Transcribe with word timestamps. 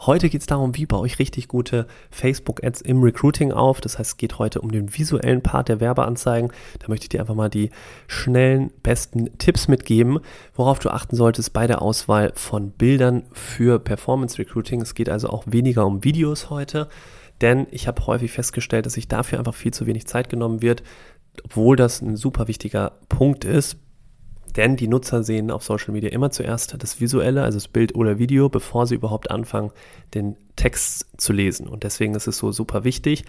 Heute 0.00 0.28
geht 0.28 0.42
es 0.42 0.46
darum, 0.46 0.76
wie 0.76 0.84
baue 0.84 1.06
ich 1.06 1.18
richtig 1.18 1.48
gute 1.48 1.86
Facebook-Ads 2.10 2.82
im 2.82 3.02
Recruiting 3.02 3.52
auf. 3.52 3.80
Das 3.80 3.98
heißt, 3.98 4.10
es 4.12 4.16
geht 4.18 4.38
heute 4.38 4.60
um 4.60 4.70
den 4.70 4.96
visuellen 4.96 5.42
Part 5.42 5.68
der 5.68 5.80
Werbeanzeigen. 5.80 6.52
Da 6.78 6.88
möchte 6.88 7.04
ich 7.04 7.08
dir 7.08 7.20
einfach 7.20 7.34
mal 7.34 7.48
die 7.48 7.70
schnellen, 8.06 8.70
besten 8.82 9.36
Tipps 9.38 9.68
mitgeben, 9.68 10.20
worauf 10.54 10.78
du 10.78 10.90
achten 10.90 11.16
solltest 11.16 11.52
bei 11.52 11.66
der 11.66 11.80
Auswahl 11.80 12.32
von 12.34 12.70
Bildern 12.70 13.24
für 13.32 13.78
Performance 13.78 14.38
Recruiting. 14.38 14.82
Es 14.82 14.94
geht 14.94 15.08
also 15.08 15.30
auch 15.30 15.44
weniger 15.46 15.86
um 15.86 16.04
Videos 16.04 16.50
heute, 16.50 16.88
denn 17.40 17.66
ich 17.70 17.88
habe 17.88 18.06
häufig 18.06 18.32
festgestellt, 18.32 18.86
dass 18.86 18.94
sich 18.94 19.08
dafür 19.08 19.38
einfach 19.38 19.54
viel 19.54 19.72
zu 19.72 19.86
wenig 19.86 20.06
Zeit 20.06 20.28
genommen 20.28 20.60
wird, 20.60 20.82
obwohl 21.42 21.76
das 21.76 22.02
ein 22.02 22.16
super 22.16 22.48
wichtiger 22.48 22.92
Punkt 23.08 23.44
ist 23.44 23.78
denn 24.56 24.76
die 24.76 24.88
Nutzer 24.88 25.22
sehen 25.22 25.50
auf 25.50 25.62
Social 25.62 25.92
Media 25.92 26.10
immer 26.10 26.30
zuerst 26.30 26.76
das 26.78 27.00
Visuelle, 27.00 27.42
also 27.42 27.56
das 27.56 27.68
Bild 27.68 27.94
oder 27.94 28.18
Video, 28.18 28.48
bevor 28.48 28.86
sie 28.86 28.94
überhaupt 28.94 29.30
anfangen, 29.30 29.70
den 30.14 30.36
Text 30.56 31.06
zu 31.16 31.32
lesen. 31.32 31.66
Und 31.68 31.84
deswegen 31.84 32.14
ist 32.14 32.26
es 32.26 32.38
so 32.38 32.52
super 32.52 32.84
wichtig. 32.84 33.24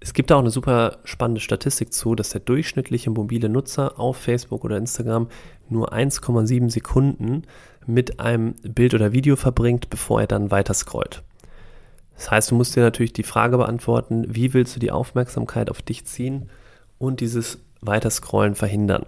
Es 0.00 0.12
gibt 0.12 0.30
auch 0.30 0.40
eine 0.40 0.50
super 0.50 0.98
spannende 1.04 1.40
Statistik 1.40 1.92
zu, 1.92 2.14
dass 2.14 2.30
der 2.30 2.40
durchschnittliche 2.40 3.10
mobile 3.10 3.48
Nutzer 3.48 3.98
auf 3.98 4.16
Facebook 4.16 4.64
oder 4.64 4.76
Instagram 4.76 5.28
nur 5.70 5.92
1,7 5.92 6.70
Sekunden 6.70 7.42
mit 7.86 8.20
einem 8.20 8.54
Bild 8.62 8.94
oder 8.94 9.12
Video 9.12 9.36
verbringt, 9.36 9.88
bevor 9.88 10.20
er 10.20 10.26
dann 10.26 10.50
weiter 10.50 10.74
scrollt. 10.74 11.22
Das 12.16 12.30
heißt, 12.30 12.50
du 12.50 12.54
musst 12.54 12.76
dir 12.76 12.82
natürlich 12.82 13.12
die 13.12 13.22
Frage 13.22 13.56
beantworten, 13.58 14.26
wie 14.28 14.54
willst 14.54 14.74
du 14.74 14.80
die 14.80 14.90
Aufmerksamkeit 14.90 15.70
auf 15.70 15.82
dich 15.82 16.04
ziehen 16.06 16.50
und 16.98 17.20
dieses 17.20 17.58
Weiterscrollen 17.80 18.54
verhindern. 18.54 19.06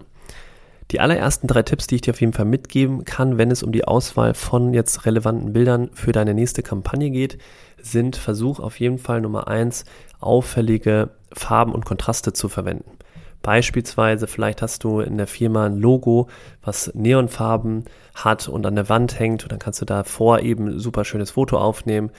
Die 0.91 1.01
allerersten 1.01 1.47
drei 1.47 1.63
Tipps, 1.63 1.87
die 1.87 1.97
ich 1.97 2.01
dir 2.01 2.15
auf 2.15 2.21
jeden 2.21 2.33
Fall 2.33 2.47
mitgeben 2.47 3.05
kann, 3.05 3.37
wenn 3.37 3.51
es 3.51 3.63
um 3.63 3.73
die 3.73 3.85
Auswahl 3.85 4.33
von 4.33 4.73
jetzt 4.73 5.05
relevanten 5.05 5.53
Bildern 5.53 5.91
für 5.93 6.13
deine 6.13 6.33
nächste 6.33 6.63
Kampagne 6.63 7.11
geht, 7.11 7.37
sind 7.81 8.17
Versuch 8.17 8.59
auf 8.59 8.81
jeden 8.81 8.99
Fall 8.99 9.21
Nummer 9.21 9.49
eins, 9.49 9.85
auffällige 10.19 11.11
Farben 11.33 11.73
und 11.73 11.85
Kontraste 11.85 12.33
zu 12.33 12.49
verwenden. 12.49 12.99
Beispielsweise, 13.43 14.27
vielleicht 14.27 14.63
hast 14.63 14.83
du 14.83 15.01
in 15.01 15.17
der 15.17 15.27
Firma 15.27 15.67
ein 15.67 15.79
Logo, 15.79 16.29
was 16.63 16.91
Neonfarben 16.95 17.85
hat 18.15 18.49
und 18.49 18.67
an 18.67 18.75
der 18.75 18.89
Wand 18.89 19.19
hängt 19.19 19.45
und 19.45 19.53
dann 19.53 19.61
kannst 19.61 19.81
du 19.81 19.85
davor 19.85 20.41
eben 20.41 20.69
ein 20.69 20.79
super 20.81 21.05
schönes 21.05 21.33
Foto 21.33 21.59
aufnehmen. 21.59 22.11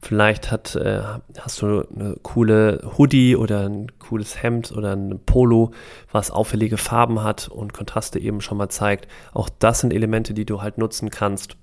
Vielleicht 0.00 0.52
hat, 0.52 0.76
äh, 0.76 1.00
hast 1.38 1.62
du 1.62 1.84
eine 1.88 2.16
coole 2.22 2.90
Hoodie 2.96 3.34
oder 3.34 3.68
ein 3.68 3.90
cooles 3.98 4.42
Hemd 4.42 4.70
oder 4.72 4.94
ein 4.94 5.20
Polo, 5.24 5.72
was 6.12 6.30
auffällige 6.30 6.76
Farben 6.76 7.22
hat 7.22 7.48
und 7.48 7.72
Kontraste 7.72 8.18
eben 8.18 8.40
schon 8.40 8.58
mal 8.58 8.68
zeigt. 8.68 9.08
Auch 9.32 9.48
das 9.48 9.80
sind 9.80 9.92
Elemente, 9.92 10.34
die 10.34 10.44
du 10.44 10.62
halt 10.62 10.78
nutzen 10.78 11.10
kannst. 11.10 11.56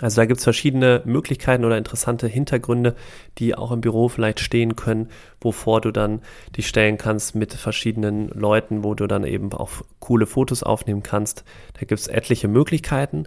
Also 0.00 0.20
da 0.20 0.24
gibt 0.24 0.38
es 0.38 0.44
verschiedene 0.44 1.02
Möglichkeiten 1.04 1.64
oder 1.64 1.76
interessante 1.76 2.26
Hintergründe, 2.26 2.96
die 3.38 3.54
auch 3.54 3.70
im 3.70 3.80
Büro 3.80 4.08
vielleicht 4.08 4.40
stehen 4.40 4.76
können, 4.76 5.08
wovor 5.40 5.80
du 5.80 5.90
dann 5.90 6.22
dich 6.56 6.68
stellen 6.68 6.96
kannst 6.96 7.34
mit 7.34 7.52
verschiedenen 7.52 8.28
Leuten, 8.28 8.82
wo 8.82 8.94
du 8.94 9.06
dann 9.06 9.24
eben 9.24 9.52
auch 9.52 9.70
coole 9.98 10.26
Fotos 10.26 10.62
aufnehmen 10.62 11.02
kannst. 11.02 11.44
Da 11.74 11.80
gibt 11.80 12.00
es 12.00 12.06
etliche 12.06 12.48
Möglichkeiten. 12.48 13.26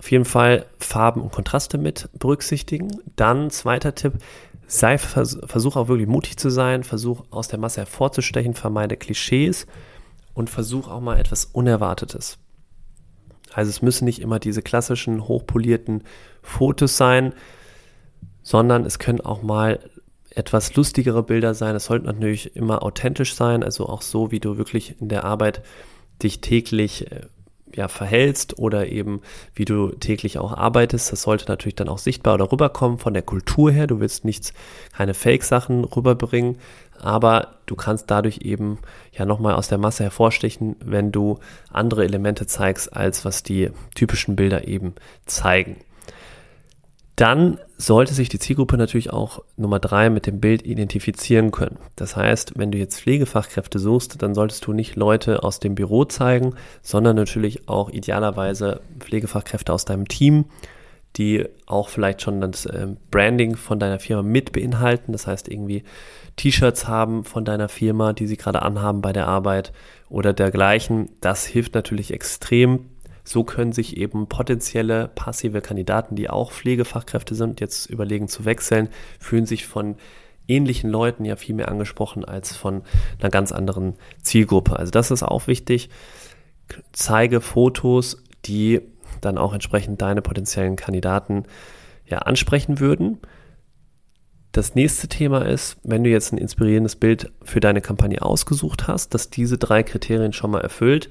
Auf 0.00 0.10
jeden 0.10 0.24
Fall 0.24 0.64
Farben 0.78 1.20
und 1.20 1.30
Kontraste 1.30 1.76
mit 1.76 2.08
berücksichtigen. 2.18 2.88
Dann 3.16 3.50
zweiter 3.50 3.94
Tipp, 3.94 4.14
sei, 4.66 4.96
versuch 4.96 5.76
auch 5.76 5.88
wirklich 5.88 6.08
mutig 6.08 6.38
zu 6.38 6.48
sein, 6.48 6.84
versuch 6.84 7.24
aus 7.28 7.48
der 7.48 7.58
Masse 7.58 7.82
hervorzustechen, 7.82 8.54
vermeide 8.54 8.96
Klischees 8.96 9.66
und 10.32 10.48
versuch 10.48 10.88
auch 10.88 11.02
mal 11.02 11.20
etwas 11.20 11.44
Unerwartetes. 11.44 12.38
Also 13.52 13.68
es 13.68 13.82
müssen 13.82 14.06
nicht 14.06 14.22
immer 14.22 14.38
diese 14.38 14.62
klassischen 14.62 15.28
hochpolierten 15.28 16.04
Fotos 16.40 16.96
sein, 16.96 17.34
sondern 18.42 18.86
es 18.86 18.98
können 18.98 19.20
auch 19.20 19.42
mal 19.42 19.80
etwas 20.30 20.74
lustigere 20.76 21.22
Bilder 21.22 21.52
sein. 21.52 21.76
Es 21.76 21.84
sollte 21.84 22.06
natürlich 22.06 22.56
immer 22.56 22.82
authentisch 22.82 23.34
sein, 23.34 23.62
also 23.62 23.86
auch 23.86 24.00
so, 24.00 24.30
wie 24.30 24.40
du 24.40 24.56
wirklich 24.56 24.98
in 24.98 25.10
der 25.10 25.24
Arbeit 25.24 25.62
dich 26.22 26.40
täglich 26.40 27.12
äh, 27.12 27.26
ja, 27.74 27.88
verhältst 27.88 28.58
oder 28.58 28.88
eben 28.88 29.20
wie 29.54 29.64
du 29.64 29.88
täglich 29.90 30.38
auch 30.38 30.52
arbeitest. 30.52 31.12
Das 31.12 31.22
sollte 31.22 31.46
natürlich 31.48 31.76
dann 31.76 31.88
auch 31.88 31.98
sichtbar 31.98 32.34
oder 32.34 32.50
rüberkommen 32.50 32.98
von 32.98 33.14
der 33.14 33.22
Kultur 33.22 33.70
her. 33.70 33.86
Du 33.86 34.00
willst 34.00 34.24
nichts, 34.24 34.52
keine 34.92 35.14
Fake-Sachen 35.14 35.84
rüberbringen, 35.84 36.58
aber 36.98 37.56
du 37.66 37.76
kannst 37.76 38.10
dadurch 38.10 38.40
eben 38.42 38.78
ja 39.12 39.24
nochmal 39.24 39.54
aus 39.54 39.68
der 39.68 39.78
Masse 39.78 40.04
hervorstechen, 40.04 40.76
wenn 40.84 41.12
du 41.12 41.38
andere 41.72 42.04
Elemente 42.04 42.46
zeigst, 42.46 42.94
als 42.94 43.24
was 43.24 43.42
die 43.42 43.70
typischen 43.94 44.36
Bilder 44.36 44.68
eben 44.68 44.94
zeigen. 45.26 45.76
Dann 47.20 47.58
sollte 47.76 48.14
sich 48.14 48.30
die 48.30 48.38
Zielgruppe 48.38 48.78
natürlich 48.78 49.12
auch 49.12 49.44
Nummer 49.58 49.78
drei 49.78 50.08
mit 50.08 50.26
dem 50.26 50.40
Bild 50.40 50.64
identifizieren 50.64 51.50
können. 51.50 51.76
Das 51.94 52.16
heißt, 52.16 52.54
wenn 52.56 52.72
du 52.72 52.78
jetzt 52.78 52.98
Pflegefachkräfte 52.98 53.78
suchst, 53.78 54.22
dann 54.22 54.34
solltest 54.34 54.66
du 54.66 54.72
nicht 54.72 54.96
Leute 54.96 55.42
aus 55.42 55.60
dem 55.60 55.74
Büro 55.74 56.06
zeigen, 56.06 56.54
sondern 56.80 57.16
natürlich 57.16 57.68
auch 57.68 57.90
idealerweise 57.90 58.80
Pflegefachkräfte 59.00 59.70
aus 59.70 59.84
deinem 59.84 60.08
Team, 60.08 60.46
die 61.18 61.44
auch 61.66 61.90
vielleicht 61.90 62.22
schon 62.22 62.40
das 62.40 62.64
ähm, 62.64 62.96
Branding 63.10 63.54
von 63.56 63.78
deiner 63.78 63.98
Firma 63.98 64.22
mit 64.22 64.52
beinhalten. 64.52 65.12
Das 65.12 65.26
heißt, 65.26 65.48
irgendwie 65.48 65.84
T-Shirts 66.36 66.88
haben 66.88 67.24
von 67.24 67.44
deiner 67.44 67.68
Firma, 67.68 68.14
die 68.14 68.28
sie 68.28 68.38
gerade 68.38 68.62
anhaben 68.62 69.02
bei 69.02 69.12
der 69.12 69.28
Arbeit 69.28 69.74
oder 70.08 70.32
dergleichen. 70.32 71.10
Das 71.20 71.44
hilft 71.44 71.74
natürlich 71.74 72.14
extrem 72.14 72.86
so 73.30 73.44
können 73.44 73.70
sich 73.70 73.96
eben 73.96 74.26
potenzielle 74.26 75.06
passive 75.06 75.60
Kandidaten, 75.60 76.16
die 76.16 76.28
auch 76.28 76.50
Pflegefachkräfte 76.50 77.36
sind, 77.36 77.60
jetzt 77.60 77.86
überlegen 77.86 78.26
zu 78.26 78.44
wechseln, 78.44 78.88
fühlen 79.20 79.46
sich 79.46 79.68
von 79.68 79.94
ähnlichen 80.48 80.90
Leuten 80.90 81.24
ja 81.24 81.36
viel 81.36 81.54
mehr 81.54 81.68
angesprochen 81.68 82.24
als 82.24 82.56
von 82.56 82.82
einer 83.20 83.30
ganz 83.30 83.52
anderen 83.52 83.94
Zielgruppe. 84.20 84.76
Also 84.76 84.90
das 84.90 85.12
ist 85.12 85.22
auch 85.22 85.46
wichtig. 85.46 85.90
Zeige 86.92 87.40
Fotos, 87.40 88.20
die 88.46 88.80
dann 89.20 89.38
auch 89.38 89.54
entsprechend 89.54 90.02
deine 90.02 90.22
potenziellen 90.22 90.74
Kandidaten 90.74 91.44
ja 92.06 92.18
ansprechen 92.18 92.80
würden. 92.80 93.18
Das 94.50 94.74
nächste 94.74 95.06
Thema 95.06 95.46
ist, 95.46 95.76
wenn 95.84 96.02
du 96.02 96.10
jetzt 96.10 96.32
ein 96.32 96.38
inspirierendes 96.38 96.96
Bild 96.96 97.30
für 97.44 97.60
deine 97.60 97.80
Kampagne 97.80 98.22
ausgesucht 98.22 98.88
hast, 98.88 99.14
dass 99.14 99.30
diese 99.30 99.56
drei 99.56 99.84
Kriterien 99.84 100.32
schon 100.32 100.50
mal 100.50 100.62
erfüllt, 100.62 101.10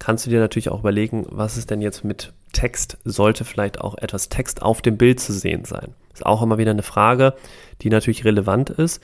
kannst 0.00 0.26
du 0.26 0.30
dir 0.30 0.40
natürlich 0.40 0.70
auch 0.70 0.80
überlegen, 0.80 1.26
was 1.30 1.56
ist 1.56 1.70
denn 1.70 1.80
jetzt 1.80 2.02
mit 2.02 2.32
Text? 2.52 2.98
Sollte 3.04 3.44
vielleicht 3.44 3.80
auch 3.80 3.96
etwas 3.96 4.28
Text 4.28 4.62
auf 4.62 4.82
dem 4.82 4.96
Bild 4.96 5.20
zu 5.20 5.32
sehen 5.32 5.64
sein? 5.64 5.94
Ist 6.12 6.26
auch 6.26 6.42
immer 6.42 6.58
wieder 6.58 6.72
eine 6.72 6.82
Frage, 6.82 7.34
die 7.82 7.90
natürlich 7.90 8.24
relevant 8.24 8.70
ist. 8.70 9.00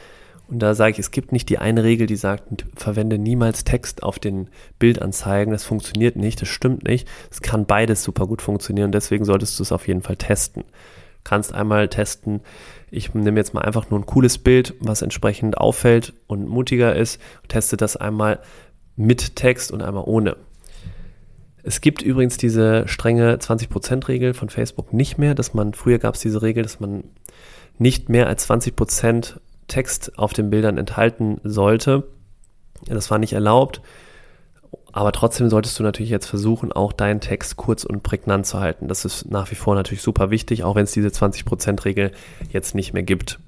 Und 0.49 0.61
da 0.61 0.75
sage 0.75 0.93
ich, 0.93 0.99
es 0.99 1.11
gibt 1.11 1.33
nicht 1.33 1.49
die 1.49 1.59
eine 1.59 1.83
Regel, 1.85 2.07
die 2.07 2.17
sagt, 2.17 2.67
verwende 2.75 3.19
niemals 3.19 3.65
Text 3.65 4.03
auf 4.03 4.19
den 4.19 4.49
Bildanzeigen. 4.79 5.53
Das 5.53 5.65
funktioniert 5.65 6.17
nicht, 6.17 6.41
das 6.41 6.49
stimmt 6.49 6.85
nicht. 6.85 7.09
Es 7.31 7.43
kann 7.43 7.67
beides 7.67 8.03
super 8.03 8.27
gut 8.27 8.43
funktionieren. 8.43 8.93
Deswegen 8.93 9.25
solltest 9.25 9.59
du 9.59 9.65
es 9.65 9.73
auf 9.73 9.87
jeden 9.89 10.03
Fall 10.03 10.17
testen. 10.17 10.65
Kannst 11.25 11.53
einmal 11.53 11.89
testen, 11.89 12.41
ich 12.91 13.13
nehme 13.13 13.39
jetzt 13.39 13.53
mal 13.53 13.63
einfach 13.63 13.91
nur 13.91 13.99
ein 13.99 14.07
cooles 14.07 14.39
Bild, 14.39 14.75
was 14.79 15.03
entsprechend 15.03 15.59
auffällt 15.59 16.15
und 16.29 16.49
mutiger 16.49 16.95
ist, 16.95 17.21
teste 17.49 17.77
das 17.77 17.97
einmal 17.97 18.39
mit 18.95 19.35
Text 19.35 19.73
und 19.73 19.83
einmal 19.83 20.05
ohne. 20.07 20.37
Es 21.67 21.81
gibt 21.81 22.01
übrigens 22.01 22.37
diese 22.37 22.87
strenge 22.87 23.39
20%-Regel 23.39 24.35
von 24.35 24.51
Facebook 24.51 24.93
nicht 24.93 25.19
mehr, 25.19 25.35
dass 25.35 25.53
man, 25.53 25.75
früher 25.75 25.99
gab 25.99 26.15
es 26.15 26.21
diese 26.21 26.41
Regel, 26.41 26.63
dass 26.63 26.79
man 26.79 27.03
nicht 27.77 28.09
mehr 28.09 28.29
als 28.29 28.49
20% 28.49 29.41
Text 29.67 30.17
auf 30.17 30.33
den 30.33 30.49
Bildern 30.49 30.79
enthalten 30.79 31.41
sollte. 31.43 32.05
Das 32.87 33.11
war 33.11 33.19
nicht 33.19 33.33
erlaubt. 33.33 33.81
Aber 34.93 35.11
trotzdem 35.11 35.51
solltest 35.51 35.77
du 35.81 35.83
natürlich 35.83 36.11
jetzt 36.11 36.27
versuchen, 36.27 36.71
auch 36.71 36.93
deinen 36.93 37.21
Text 37.21 37.57
kurz 37.57 37.83
und 37.83 38.05
prägnant 38.05 38.47
zu 38.47 38.61
halten. 38.61 38.87
Das 38.87 39.05
ist 39.05 39.29
nach 39.29 39.51
wie 39.51 39.57
vor 39.57 39.75
natürlich 39.75 40.03
super 40.03 40.31
wichtig, 40.31 40.63
auch 40.63 40.77
wenn 40.77 40.85
es 40.85 40.93
diese 40.93 41.09
20%-Regel 41.09 42.13
jetzt 42.53 42.77
nicht 42.77 42.93
mehr 42.93 43.03
gibt. 43.03 43.41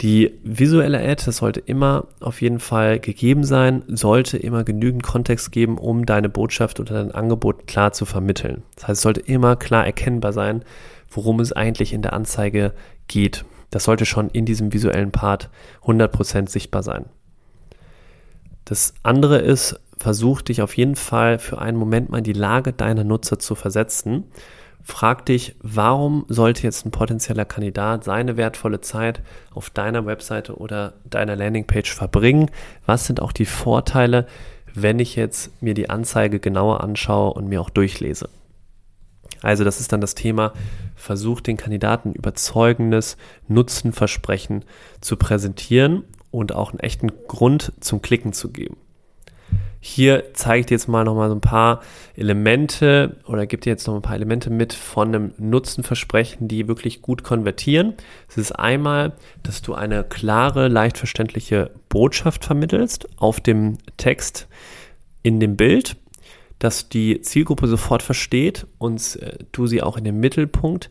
Die 0.00 0.38
visuelle 0.42 0.98
Ad, 0.98 1.24
das 1.26 1.36
sollte 1.38 1.60
immer 1.60 2.06
auf 2.20 2.40
jeden 2.40 2.58
Fall 2.58 2.98
gegeben 3.00 3.44
sein, 3.44 3.82
sollte 3.86 4.38
immer 4.38 4.64
genügend 4.64 5.02
Kontext 5.02 5.52
geben, 5.52 5.76
um 5.76 6.06
deine 6.06 6.30
Botschaft 6.30 6.80
oder 6.80 6.94
dein 6.94 7.12
Angebot 7.12 7.66
klar 7.66 7.92
zu 7.92 8.06
vermitteln. 8.06 8.62
Das 8.76 8.88
heißt, 8.88 8.98
es 8.98 9.02
sollte 9.02 9.20
immer 9.20 9.56
klar 9.56 9.84
erkennbar 9.84 10.32
sein, 10.32 10.64
worum 11.10 11.38
es 11.40 11.52
eigentlich 11.52 11.92
in 11.92 12.00
der 12.00 12.14
Anzeige 12.14 12.72
geht. 13.08 13.44
Das 13.70 13.84
sollte 13.84 14.06
schon 14.06 14.30
in 14.30 14.46
diesem 14.46 14.72
visuellen 14.72 15.12
Part 15.12 15.50
100% 15.84 16.48
sichtbar 16.48 16.82
sein. 16.82 17.04
Das 18.64 18.94
andere 19.02 19.38
ist, 19.38 19.78
versuch 19.98 20.40
dich 20.40 20.62
auf 20.62 20.76
jeden 20.78 20.96
Fall 20.96 21.38
für 21.38 21.60
einen 21.60 21.76
Moment 21.76 22.08
mal 22.08 22.18
in 22.18 22.24
die 22.24 22.32
Lage 22.32 22.72
deiner 22.72 23.04
Nutzer 23.04 23.38
zu 23.38 23.54
versetzen. 23.54 24.24
Frag 24.82 25.26
dich, 25.26 25.56
warum 25.60 26.24
sollte 26.28 26.62
jetzt 26.62 26.86
ein 26.86 26.90
potenzieller 26.90 27.44
Kandidat 27.44 28.04
seine 28.04 28.36
wertvolle 28.36 28.80
Zeit 28.80 29.22
auf 29.52 29.70
deiner 29.70 30.06
Webseite 30.06 30.56
oder 30.56 30.94
deiner 31.04 31.36
Landingpage 31.36 31.94
verbringen? 31.94 32.50
Was 32.86 33.06
sind 33.06 33.20
auch 33.20 33.32
die 33.32 33.44
Vorteile, 33.44 34.26
wenn 34.74 34.98
ich 34.98 35.16
jetzt 35.16 35.62
mir 35.62 35.74
die 35.74 35.90
Anzeige 35.90 36.40
genauer 36.40 36.82
anschaue 36.82 37.34
und 37.34 37.48
mir 37.48 37.60
auch 37.60 37.70
durchlese? 37.70 38.28
Also 39.42 39.64
das 39.64 39.80
ist 39.80 39.92
dann 39.92 40.00
das 40.00 40.14
Thema, 40.14 40.52
versuch 40.96 41.40
den 41.40 41.56
Kandidaten 41.56 42.12
überzeugendes 42.12 43.16
Nutzenversprechen 43.48 44.64
zu 45.00 45.16
präsentieren 45.16 46.04
und 46.30 46.54
auch 46.54 46.70
einen 46.70 46.80
echten 46.80 47.10
Grund 47.26 47.72
zum 47.80 48.02
Klicken 48.02 48.32
zu 48.32 48.50
geben. 48.50 48.76
Hier 49.82 50.34
zeige 50.34 50.60
ich 50.60 50.66
dir 50.66 50.74
jetzt 50.74 50.88
mal 50.88 51.04
nochmal 51.04 51.30
so 51.30 51.34
ein 51.34 51.40
paar 51.40 51.80
Elemente 52.14 53.16
oder 53.24 53.46
gebe 53.46 53.62
dir 53.62 53.70
jetzt 53.70 53.86
noch 53.86 53.94
ein 53.94 54.02
paar 54.02 54.14
Elemente 54.14 54.50
mit 54.50 54.74
von 54.74 55.08
einem 55.08 55.32
Nutzenversprechen, 55.38 56.48
die 56.48 56.68
wirklich 56.68 57.00
gut 57.00 57.22
konvertieren. 57.24 57.94
Es 58.28 58.36
ist 58.36 58.52
einmal, 58.52 59.14
dass 59.42 59.62
du 59.62 59.72
eine 59.72 60.04
klare, 60.04 60.68
leicht 60.68 60.98
verständliche 60.98 61.70
Botschaft 61.88 62.44
vermittelst 62.44 63.08
auf 63.16 63.40
dem 63.40 63.78
Text 63.96 64.48
in 65.22 65.40
dem 65.40 65.56
Bild, 65.56 65.96
dass 66.58 66.90
die 66.90 67.22
Zielgruppe 67.22 67.66
sofort 67.66 68.02
versteht 68.02 68.66
und 68.76 69.16
äh, 69.22 69.38
du 69.50 69.66
sie 69.66 69.82
auch 69.82 69.96
in 69.96 70.04
den 70.04 70.20
Mittelpunkt 70.20 70.90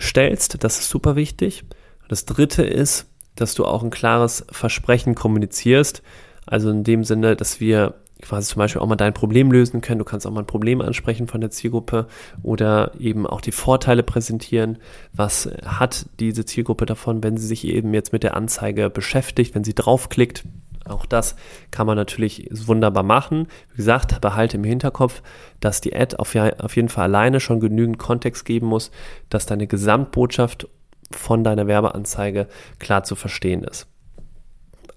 stellst. 0.00 0.64
Das 0.64 0.80
ist 0.80 0.88
super 0.88 1.16
wichtig. 1.16 1.64
Das 2.08 2.24
dritte 2.24 2.62
ist, 2.62 3.06
dass 3.34 3.54
du 3.54 3.66
auch 3.66 3.82
ein 3.82 3.90
klares 3.90 4.46
Versprechen 4.50 5.14
kommunizierst. 5.14 6.02
Also 6.48 6.70
in 6.70 6.84
dem 6.84 7.04
Sinne, 7.04 7.36
dass 7.36 7.60
wir 7.60 7.94
quasi 8.22 8.48
zum 8.52 8.58
Beispiel 8.58 8.80
auch 8.82 8.86
mal 8.86 8.96
dein 8.96 9.14
Problem 9.14 9.52
lösen 9.52 9.80
können. 9.80 9.98
Du 9.98 10.04
kannst 10.04 10.26
auch 10.26 10.30
mal 10.30 10.40
ein 10.40 10.46
Problem 10.46 10.80
ansprechen 10.80 11.28
von 11.28 11.40
der 11.40 11.50
Zielgruppe 11.50 12.08
oder 12.42 12.92
eben 12.98 13.26
auch 13.26 13.40
die 13.40 13.52
Vorteile 13.52 14.02
präsentieren. 14.02 14.78
Was 15.12 15.48
hat 15.64 16.06
diese 16.18 16.44
Zielgruppe 16.44 16.86
davon, 16.86 17.22
wenn 17.22 17.36
sie 17.36 17.46
sich 17.46 17.64
eben 17.64 17.94
jetzt 17.94 18.12
mit 18.12 18.22
der 18.22 18.36
Anzeige 18.36 18.90
beschäftigt, 18.90 19.54
wenn 19.54 19.64
sie 19.64 19.74
draufklickt? 19.74 20.44
Auch 20.84 21.06
das 21.06 21.36
kann 21.70 21.86
man 21.86 21.96
natürlich 21.96 22.48
wunderbar 22.50 23.02
machen. 23.02 23.46
Wie 23.72 23.76
gesagt, 23.76 24.20
behalte 24.20 24.56
im 24.56 24.64
Hinterkopf, 24.64 25.22
dass 25.60 25.80
die 25.80 25.94
Ad 25.94 26.16
auf, 26.16 26.34
auf 26.34 26.76
jeden 26.76 26.88
Fall 26.88 27.04
alleine 27.04 27.40
schon 27.40 27.60
genügend 27.60 27.98
Kontext 27.98 28.44
geben 28.44 28.66
muss, 28.66 28.90
dass 29.28 29.46
deine 29.46 29.66
Gesamtbotschaft 29.66 30.66
von 31.10 31.44
deiner 31.44 31.66
Werbeanzeige 31.66 32.48
klar 32.78 33.04
zu 33.04 33.16
verstehen 33.16 33.64
ist. 33.64 33.86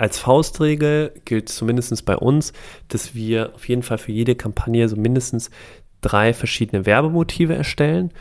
Als 0.02 0.18
Faustregel 0.18 1.12
gilt 1.26 1.48
zumindest 1.48 2.08
bei 2.08 2.18
uns, 2.18 2.54
dass 2.88 3.14
wir 3.14 3.54
auf 3.54 3.70
jeden 3.70 3.84
Fall 3.84 4.00
für 4.00 4.12
jede 4.12 4.34
Kampagne 4.34 4.90
so 4.90 4.96
mindestens 4.96 5.52
drei 6.02 6.34
verschiedene 6.34 6.88
Werbemotive 6.88 7.54
erstellen 7.54 8.12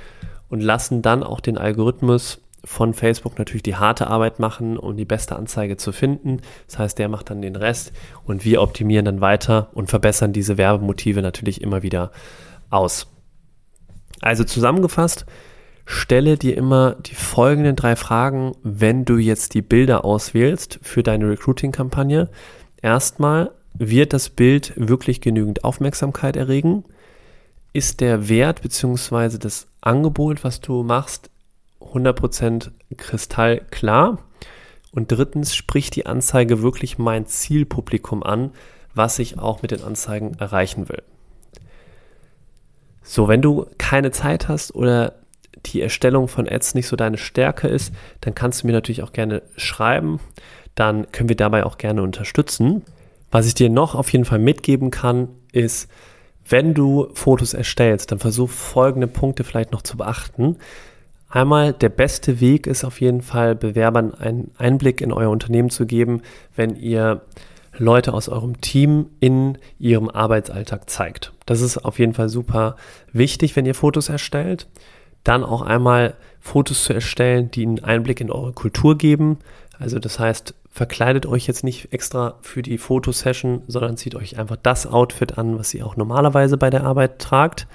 und 0.50 0.60
lassen 0.60 1.00
dann 1.00 1.22
auch 1.22 1.40
den 1.40 1.56
Algorithmus 1.56 2.42
von 2.62 2.92
Facebook 2.92 3.38
natürlich 3.38 3.62
die 3.62 3.76
harte 3.76 4.08
Arbeit 4.08 4.40
machen, 4.40 4.76
um 4.76 4.94
die 4.94 5.06
beste 5.06 5.36
Anzeige 5.36 5.78
zu 5.78 5.90
finden. 5.90 6.42
Das 6.66 6.78
heißt, 6.78 6.98
der 6.98 7.08
macht 7.08 7.30
dann 7.30 7.40
den 7.40 7.56
Rest 7.56 7.92
und 8.26 8.44
wir 8.44 8.60
optimieren 8.60 9.06
dann 9.06 9.22
weiter 9.22 9.70
und 9.72 9.88
verbessern 9.88 10.34
diese 10.34 10.58
Werbemotive 10.58 11.22
natürlich 11.22 11.62
immer 11.62 11.82
wieder 11.82 12.12
aus. 12.68 13.06
Also 14.20 14.44
zusammengefasst, 14.44 15.24
stelle 15.90 16.38
dir 16.38 16.56
immer 16.56 16.94
die 16.94 17.16
folgenden 17.16 17.74
drei 17.74 17.96
Fragen, 17.96 18.52
wenn 18.62 19.04
du 19.04 19.16
jetzt 19.16 19.54
die 19.54 19.62
Bilder 19.62 20.04
auswählst 20.04 20.78
für 20.82 21.02
deine 21.02 21.28
Recruiting-Kampagne. 21.28 22.28
Erstmal, 22.80 23.50
wird 23.74 24.12
das 24.12 24.30
Bild 24.30 24.72
wirklich 24.76 25.20
genügend 25.20 25.64
Aufmerksamkeit 25.64 26.36
erregen? 26.36 26.84
Ist 27.72 28.00
der 28.00 28.28
Wert 28.28 28.62
bzw. 28.62 29.38
das 29.38 29.66
Angebot, 29.80 30.44
was 30.44 30.60
du 30.60 30.82
machst, 30.82 31.30
100% 31.80 32.70
kristallklar? 32.96 34.18
Und 34.92 35.10
drittens, 35.10 35.54
spricht 35.54 35.96
die 35.96 36.06
Anzeige 36.06 36.62
wirklich 36.62 36.98
mein 36.98 37.26
Zielpublikum 37.26 38.22
an, 38.22 38.52
was 38.94 39.18
ich 39.18 39.38
auch 39.38 39.62
mit 39.62 39.72
den 39.72 39.82
Anzeigen 39.82 40.34
erreichen 40.38 40.88
will? 40.88 41.02
So, 43.02 43.26
wenn 43.26 43.42
du 43.42 43.66
keine 43.78 44.12
Zeit 44.12 44.48
hast 44.48 44.74
oder 44.74 45.19
die 45.66 45.80
Erstellung 45.80 46.28
von 46.28 46.48
Ads 46.48 46.74
nicht 46.74 46.86
so 46.86 46.96
deine 46.96 47.18
Stärke 47.18 47.68
ist, 47.68 47.94
dann 48.20 48.34
kannst 48.34 48.62
du 48.62 48.66
mir 48.66 48.72
natürlich 48.72 49.02
auch 49.02 49.12
gerne 49.12 49.42
schreiben. 49.56 50.20
Dann 50.74 51.10
können 51.12 51.28
wir 51.28 51.36
dabei 51.36 51.64
auch 51.64 51.78
gerne 51.78 52.02
unterstützen. 52.02 52.82
Was 53.30 53.46
ich 53.46 53.54
dir 53.54 53.70
noch 53.70 53.94
auf 53.94 54.12
jeden 54.12 54.24
Fall 54.24 54.38
mitgeben 54.38 54.90
kann, 54.90 55.28
ist, 55.52 55.90
wenn 56.48 56.74
du 56.74 57.08
Fotos 57.14 57.54
erstellst, 57.54 58.10
dann 58.10 58.18
versuch 58.18 58.50
folgende 58.50 59.06
Punkte 59.06 59.44
vielleicht 59.44 59.72
noch 59.72 59.82
zu 59.82 59.96
beachten. 59.96 60.56
Einmal, 61.28 61.72
der 61.72 61.90
beste 61.90 62.40
Weg 62.40 62.66
ist 62.66 62.82
auf 62.82 63.00
jeden 63.00 63.22
Fall, 63.22 63.54
Bewerbern 63.54 64.14
einen 64.14 64.50
Einblick 64.58 65.00
in 65.00 65.12
euer 65.12 65.30
Unternehmen 65.30 65.70
zu 65.70 65.86
geben, 65.86 66.22
wenn 66.56 66.74
ihr 66.74 67.22
Leute 67.78 68.14
aus 68.14 68.28
eurem 68.28 68.60
Team 68.60 69.10
in 69.20 69.58
ihrem 69.78 70.10
Arbeitsalltag 70.10 70.90
zeigt. 70.90 71.32
Das 71.46 71.60
ist 71.60 71.78
auf 71.78 72.00
jeden 72.00 72.14
Fall 72.14 72.28
super 72.28 72.74
wichtig, 73.12 73.54
wenn 73.54 73.64
ihr 73.64 73.76
Fotos 73.76 74.08
erstellt 74.08 74.66
dann 75.24 75.44
auch 75.44 75.62
einmal 75.62 76.14
Fotos 76.40 76.84
zu 76.84 76.92
erstellen, 76.92 77.50
die 77.50 77.66
einen 77.66 77.84
Einblick 77.84 78.20
in 78.20 78.30
eure 78.30 78.52
Kultur 78.52 78.96
geben. 78.96 79.38
Also 79.78 79.98
das 79.98 80.18
heißt, 80.18 80.54
verkleidet 80.70 81.26
euch 81.26 81.46
jetzt 81.46 81.64
nicht 81.64 81.92
extra 81.92 82.38
für 82.42 82.62
die 82.62 82.78
Fotosession, 82.78 83.62
sondern 83.66 83.96
zieht 83.96 84.14
euch 84.14 84.38
einfach 84.38 84.56
das 84.56 84.86
Outfit 84.86 85.36
an, 85.36 85.58
was 85.58 85.74
ihr 85.74 85.86
auch 85.86 85.96
normalerweise 85.96 86.56
bei 86.56 86.70
der 86.70 86.84
Arbeit 86.84 87.18
tragt. 87.18 87.66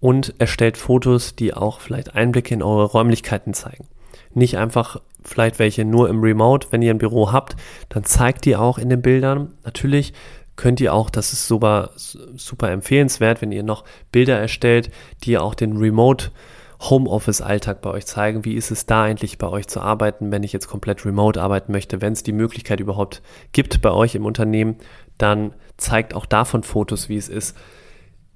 Und 0.00 0.34
erstellt 0.38 0.78
Fotos, 0.78 1.36
die 1.36 1.52
auch 1.52 1.80
vielleicht 1.80 2.14
Einblicke 2.14 2.54
in 2.54 2.62
eure 2.62 2.86
Räumlichkeiten 2.86 3.52
zeigen. 3.52 3.86
Nicht 4.32 4.56
einfach 4.56 4.96
vielleicht 5.22 5.58
welche 5.58 5.84
nur 5.84 6.08
im 6.08 6.20
Remote, 6.22 6.68
wenn 6.70 6.80
ihr 6.80 6.94
ein 6.94 6.98
Büro 6.98 7.32
habt, 7.32 7.56
dann 7.90 8.04
zeigt 8.04 8.46
die 8.46 8.56
auch 8.56 8.78
in 8.78 8.88
den 8.88 9.02
Bildern. 9.02 9.52
Natürlich 9.64 10.14
könnt 10.60 10.78
ihr 10.80 10.92
auch, 10.92 11.08
das 11.08 11.32
ist 11.32 11.48
super, 11.48 11.90
super 11.96 12.70
empfehlenswert, 12.70 13.40
wenn 13.40 13.50
ihr 13.50 13.62
noch 13.62 13.82
Bilder 14.12 14.38
erstellt, 14.38 14.90
die 15.24 15.38
auch 15.38 15.54
den 15.54 15.78
Remote 15.78 16.30
Homeoffice-Alltag 16.80 17.80
bei 17.80 17.88
euch 17.88 18.04
zeigen. 18.04 18.44
Wie 18.44 18.52
ist 18.52 18.70
es 18.70 18.84
da 18.84 19.04
eigentlich 19.04 19.38
bei 19.38 19.48
euch 19.48 19.68
zu 19.68 19.80
arbeiten, 19.80 20.30
wenn 20.30 20.42
ich 20.42 20.52
jetzt 20.52 20.68
komplett 20.68 21.06
remote 21.06 21.40
arbeiten 21.40 21.72
möchte? 21.72 22.02
Wenn 22.02 22.12
es 22.12 22.24
die 22.24 22.32
Möglichkeit 22.32 22.78
überhaupt 22.78 23.22
gibt 23.52 23.80
bei 23.80 23.90
euch 23.90 24.14
im 24.14 24.26
Unternehmen, 24.26 24.76
dann 25.16 25.54
zeigt 25.78 26.12
auch 26.12 26.26
davon 26.26 26.62
Fotos, 26.62 27.08
wie 27.08 27.16
es 27.16 27.30
ist, 27.30 27.56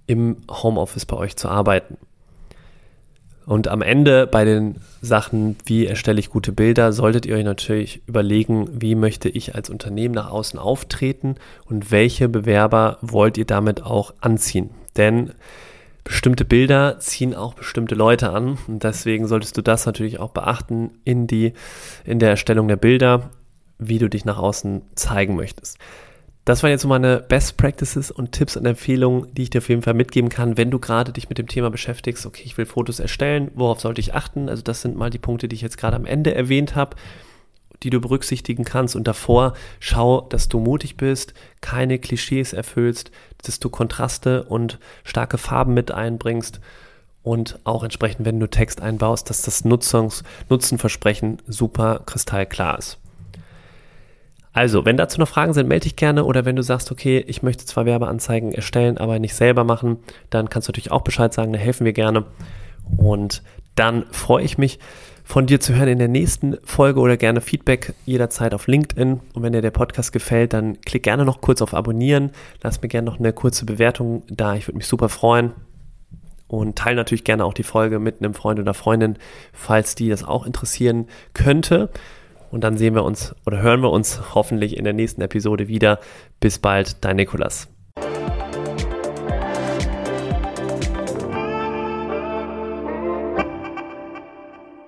im 0.06 0.38
Homeoffice 0.50 1.04
bei 1.04 1.18
euch 1.18 1.36
zu 1.36 1.50
arbeiten. 1.50 1.98
Und 3.46 3.68
am 3.68 3.82
Ende 3.82 4.26
bei 4.26 4.44
den 4.44 4.76
Sachen, 5.02 5.56
wie 5.66 5.86
erstelle 5.86 6.18
ich 6.18 6.30
gute 6.30 6.52
Bilder, 6.52 6.92
solltet 6.92 7.26
ihr 7.26 7.36
euch 7.36 7.44
natürlich 7.44 8.02
überlegen, 8.06 8.68
wie 8.72 8.94
möchte 8.94 9.28
ich 9.28 9.54
als 9.54 9.68
Unternehmen 9.68 10.14
nach 10.14 10.30
außen 10.30 10.58
auftreten 10.58 11.36
und 11.66 11.90
welche 11.90 12.28
Bewerber 12.28 12.98
wollt 13.02 13.36
ihr 13.36 13.44
damit 13.44 13.82
auch 13.82 14.14
anziehen. 14.20 14.70
Denn 14.96 15.32
bestimmte 16.04 16.44
Bilder 16.44 16.98
ziehen 17.00 17.34
auch 17.34 17.54
bestimmte 17.54 17.94
Leute 17.94 18.30
an 18.30 18.58
und 18.66 18.82
deswegen 18.82 19.26
solltest 19.26 19.56
du 19.56 19.62
das 19.62 19.84
natürlich 19.84 20.20
auch 20.20 20.30
beachten 20.30 20.92
in, 21.04 21.26
die, 21.26 21.52
in 22.04 22.18
der 22.18 22.30
Erstellung 22.30 22.68
der 22.68 22.76
Bilder, 22.76 23.30
wie 23.78 23.98
du 23.98 24.08
dich 24.08 24.24
nach 24.24 24.38
außen 24.38 24.82
zeigen 24.94 25.36
möchtest. 25.36 25.78
Das 26.44 26.62
waren 26.62 26.70
jetzt 26.70 26.82
so 26.82 26.88
meine 26.88 27.20
Best 27.20 27.56
Practices 27.56 28.10
und 28.10 28.32
Tipps 28.32 28.56
und 28.56 28.66
Empfehlungen, 28.66 29.32
die 29.32 29.44
ich 29.44 29.50
dir 29.50 29.58
auf 29.58 29.70
jeden 29.70 29.80
Fall 29.80 29.94
mitgeben 29.94 30.28
kann, 30.28 30.58
wenn 30.58 30.70
du 30.70 30.78
gerade 30.78 31.10
dich 31.10 31.30
mit 31.30 31.38
dem 31.38 31.46
Thema 31.46 31.70
beschäftigst. 31.70 32.26
Okay, 32.26 32.42
ich 32.44 32.58
will 32.58 32.66
Fotos 32.66 33.00
erstellen, 33.00 33.50
worauf 33.54 33.80
sollte 33.80 34.02
ich 34.02 34.14
achten? 34.14 34.50
Also 34.50 34.62
das 34.62 34.82
sind 34.82 34.94
mal 34.94 35.08
die 35.08 35.18
Punkte, 35.18 35.48
die 35.48 35.56
ich 35.56 35.62
jetzt 35.62 35.78
gerade 35.78 35.96
am 35.96 36.04
Ende 36.04 36.34
erwähnt 36.34 36.76
habe, 36.76 36.96
die 37.82 37.88
du 37.88 37.98
berücksichtigen 37.98 38.64
kannst. 38.64 38.94
Und 38.94 39.08
davor 39.08 39.54
schau, 39.80 40.20
dass 40.20 40.50
du 40.50 40.60
mutig 40.60 40.98
bist, 40.98 41.32
keine 41.62 41.98
Klischees 41.98 42.52
erfüllst, 42.52 43.10
dass 43.42 43.58
du 43.58 43.70
Kontraste 43.70 44.44
und 44.44 44.78
starke 45.02 45.38
Farben 45.38 45.72
mit 45.72 45.92
einbringst 45.92 46.60
und 47.22 47.58
auch 47.64 47.82
entsprechend, 47.84 48.26
wenn 48.26 48.38
du 48.38 48.48
Text 48.48 48.82
einbaust, 48.82 49.30
dass 49.30 49.40
das 49.40 49.64
Nutzungs 49.64 50.24
Nutzenversprechen 50.50 51.40
super 51.46 52.02
kristallklar 52.04 52.78
ist. 52.78 52.98
Also, 54.54 54.84
wenn 54.84 54.96
dazu 54.96 55.18
noch 55.20 55.28
Fragen 55.28 55.52
sind, 55.52 55.68
melde 55.68 55.82
dich 55.82 55.96
gerne 55.96 56.24
oder 56.24 56.44
wenn 56.44 56.54
du 56.54 56.62
sagst, 56.62 56.92
okay, 56.92 57.22
ich 57.26 57.42
möchte 57.42 57.66
zwar 57.66 57.86
Werbeanzeigen 57.86 58.52
erstellen, 58.52 58.98
aber 58.98 59.18
nicht 59.18 59.34
selber 59.34 59.64
machen, 59.64 59.98
dann 60.30 60.48
kannst 60.48 60.68
du 60.68 60.70
natürlich 60.70 60.92
auch 60.92 61.02
Bescheid 61.02 61.34
sagen, 61.34 61.52
da 61.52 61.58
helfen 61.58 61.84
wir 61.84 61.92
gerne. 61.92 62.24
Und 62.96 63.42
dann 63.74 64.04
freue 64.12 64.44
ich 64.44 64.56
mich, 64.56 64.78
von 65.24 65.46
dir 65.46 65.58
zu 65.58 65.74
hören 65.74 65.88
in 65.88 65.98
der 65.98 66.08
nächsten 66.08 66.58
Folge 66.62 67.00
oder 67.00 67.16
gerne 67.16 67.40
Feedback 67.40 67.94
jederzeit 68.04 68.54
auf 68.54 68.66
LinkedIn. 68.68 69.20
Und 69.32 69.42
wenn 69.42 69.54
dir 69.54 69.62
der 69.62 69.70
Podcast 69.70 70.12
gefällt, 70.12 70.52
dann 70.52 70.80
klick 70.82 71.02
gerne 71.02 71.24
noch 71.24 71.40
kurz 71.40 71.62
auf 71.62 71.74
Abonnieren. 71.74 72.30
Lass 72.62 72.80
mir 72.82 72.88
gerne 72.88 73.06
noch 73.06 73.18
eine 73.18 73.32
kurze 73.32 73.64
Bewertung 73.64 74.22
da. 74.28 74.54
Ich 74.54 74.68
würde 74.68 74.76
mich 74.76 74.86
super 74.86 75.08
freuen. 75.08 75.52
Und 76.46 76.76
teile 76.76 76.96
natürlich 76.96 77.24
gerne 77.24 77.44
auch 77.44 77.54
die 77.54 77.62
Folge 77.62 77.98
mit 77.98 78.20
einem 78.20 78.34
Freund 78.34 78.60
oder 78.60 78.74
Freundin, 78.74 79.16
falls 79.52 79.94
die 79.94 80.10
das 80.10 80.22
auch 80.22 80.46
interessieren 80.46 81.08
könnte. 81.32 81.88
Und 82.54 82.62
dann 82.62 82.78
sehen 82.78 82.94
wir 82.94 83.02
uns 83.02 83.34
oder 83.46 83.60
hören 83.60 83.82
wir 83.82 83.90
uns 83.90 84.32
hoffentlich 84.36 84.76
in 84.76 84.84
der 84.84 84.92
nächsten 84.92 85.20
Episode 85.20 85.66
wieder. 85.66 85.98
Bis 86.38 86.60
bald, 86.60 87.04
dein 87.04 87.16
Nikolas. 87.16 87.73